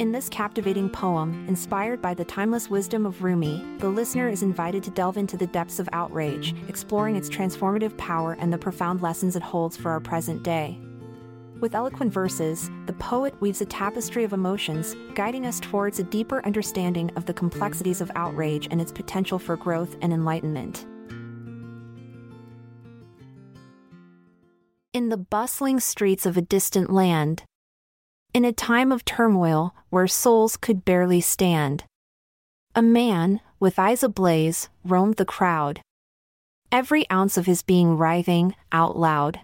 [0.00, 4.82] In this captivating poem, inspired by the timeless wisdom of Rumi, the listener is invited
[4.82, 9.36] to delve into the depths of outrage, exploring its transformative power and the profound lessons
[9.36, 10.80] it holds for our present day.
[11.60, 16.44] With eloquent verses, the poet weaves a tapestry of emotions, guiding us towards a deeper
[16.44, 20.86] understanding of the complexities of outrage and its potential for growth and enlightenment.
[24.92, 27.44] In the bustling streets of a distant land,
[28.34, 31.84] in a time of turmoil where souls could barely stand.
[32.74, 35.80] A man, with eyes ablaze, roamed the crowd.
[36.72, 39.38] Every ounce of his being writhing out loud.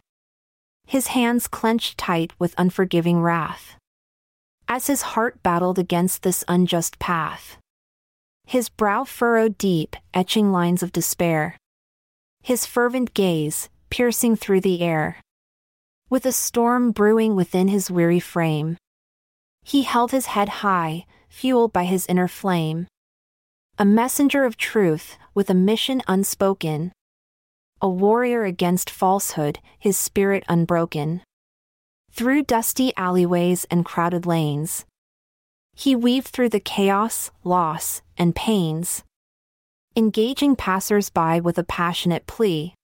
[0.88, 3.76] His hands clenched tight with unforgiving wrath.
[4.66, 7.58] As his heart battled against this unjust path.
[8.44, 11.56] His brow furrowed deep, etching lines of despair.
[12.42, 15.18] His fervent gaze, piercing through the air
[16.10, 18.76] with a storm brewing within his weary frame.
[19.62, 22.88] He held his head high, fueled by his inner flame.
[23.78, 26.92] A messenger of truth, with a mission unspoken.
[27.80, 31.22] A warrior against falsehood, his spirit unbroken.
[32.10, 34.84] Through dusty alleyways and crowded lanes.
[35.76, 39.04] He weaved through the chaos, loss, and pains.
[39.96, 42.74] Engaging passers-by with a passionate plea.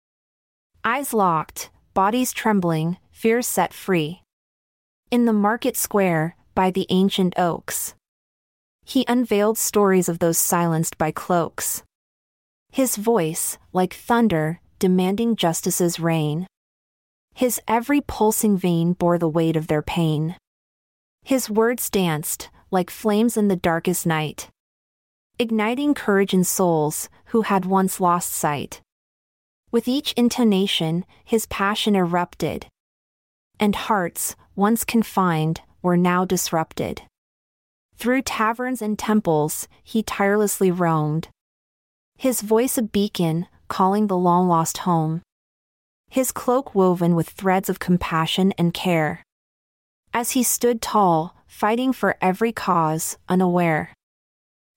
[0.85, 4.21] Eyes locked, bodies trembling, fears set free.
[5.11, 7.95] In the market square, by the ancient oaks,
[8.85, 11.83] he unveiled stories of those silenced by cloaks.
[12.71, 16.47] His voice, like thunder, demanding justice's reign.
[17.33, 20.37] His every pulsing vein bore the weight of their pain.
[21.25, 24.51] His words danced, like flames in the darkest night,
[25.39, 28.83] igniting courage in souls who had once lost sight.
[29.73, 32.67] With each intonation, his passion erupted.
[33.59, 37.03] And hearts, once confined, were now disrupted.
[37.97, 41.29] Through taverns and temples, he tirelessly roamed.
[42.17, 45.23] His voice a beacon, calling the long lost home.
[46.09, 49.25] His cloak woven with threads of compassion and care.
[50.15, 53.93] As he stood tall, fighting for every cause, unaware.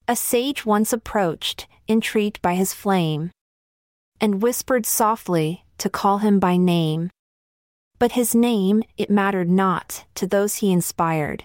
[0.08, 3.32] A sage once approached, intrigued by his flame
[4.22, 7.10] and whispered softly to call him by name.
[7.98, 11.44] But his name, it mattered not to those he inspired.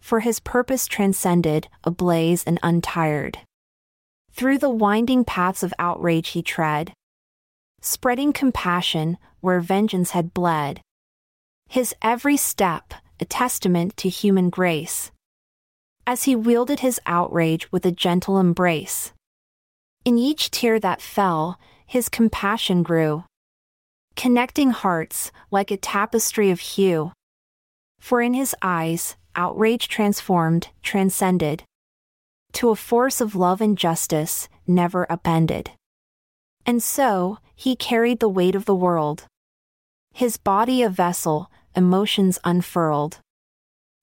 [0.00, 3.38] For his purpose transcended, ablaze and untired.
[4.32, 6.92] Through the winding paths of outrage he tread,
[7.80, 10.80] spreading compassion where vengeance had bled.
[11.68, 15.10] His every step, a testament to human grace.
[16.06, 19.12] As he wielded his outrage with a gentle embrace.
[20.04, 23.24] In each tear that fell, his compassion grew.
[24.14, 27.12] Connecting hearts like a tapestry of hue.
[27.98, 31.64] For in his eyes, outrage transformed, transcended.
[32.52, 35.70] To a force of love and justice, never upended.
[36.66, 39.24] And so, he carried the weight of the world.
[40.12, 43.18] His body a vessel, emotions unfurled.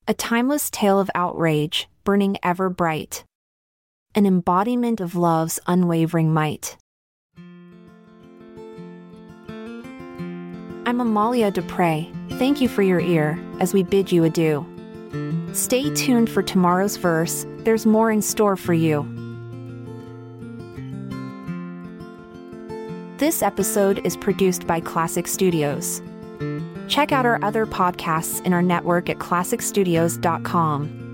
[0.07, 3.23] A timeless tale of outrage, burning ever bright.
[4.15, 6.77] An embodiment of love's unwavering might.
[10.87, 12.05] I'm Amalia Dupre.
[12.33, 14.63] Thank you for your ear as we bid you adieu.
[15.51, 19.01] Stay tuned for tomorrow's verse, there's more in store for you.
[23.17, 26.03] This episode is produced by Klassic Studios.
[26.87, 31.04] Check out our other podcasts in our network at klassicstudios.com.